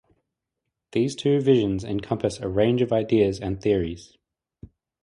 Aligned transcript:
These 0.93 1.15
two 1.15 1.39
visions 1.41 1.83
encompass 1.83 2.39
a 2.39 2.49
range 2.49 2.81
of 2.81 2.91
ideas 2.91 3.39
and 3.39 3.61
theories. 3.61 4.17